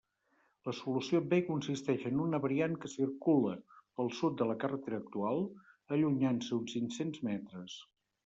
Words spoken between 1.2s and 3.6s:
B consisteix en una variant que circula